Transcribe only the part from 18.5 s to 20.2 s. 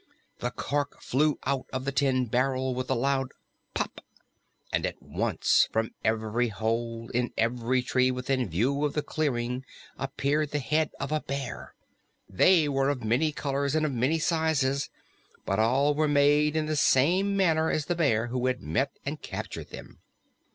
met and captured them.